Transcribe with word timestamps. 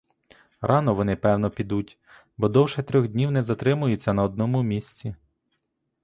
Рано 0.61 0.93
вони 0.95 1.15
певно 1.15 1.49
підуть, 1.51 1.97
бо 2.37 2.49
довше 2.49 2.83
трьох 2.83 3.07
днів 3.07 3.31
не 3.31 3.41
затримуються 3.41 4.13
на 4.13 4.23
одному 4.23 4.63
місці. 4.63 5.15